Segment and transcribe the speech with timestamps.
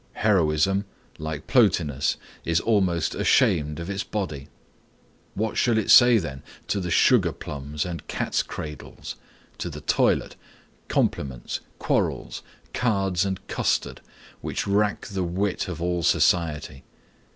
[0.13, 0.85] Heroism,
[1.19, 4.47] like Plotinus, is almost ashamed of its body.
[5.35, 9.15] What shall it say then to the sugar plums and cats' cradles,
[9.59, 10.35] to the toilet,
[10.87, 12.41] compliments, quarrels,
[12.73, 14.01] cards and custard,
[14.41, 16.83] which rack the wit of all society?